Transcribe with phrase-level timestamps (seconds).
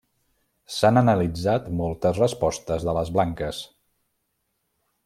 [0.75, 3.63] S'han analitzat moltes respostes de les blanques.